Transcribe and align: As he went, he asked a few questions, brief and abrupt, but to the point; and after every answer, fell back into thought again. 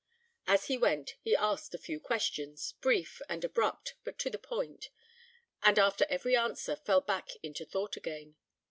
As 0.47 0.65
he 0.65 0.79
went, 0.79 1.13
he 1.21 1.35
asked 1.35 1.75
a 1.75 1.77
few 1.77 1.99
questions, 1.99 2.71
brief 2.81 3.21
and 3.29 3.43
abrupt, 3.45 3.93
but 4.03 4.17
to 4.17 4.31
the 4.31 4.39
point; 4.39 4.89
and 5.61 5.77
after 5.77 6.07
every 6.09 6.35
answer, 6.35 6.75
fell 6.75 7.01
back 7.01 7.29
into 7.43 7.65
thought 7.65 7.95
again. 7.97 8.35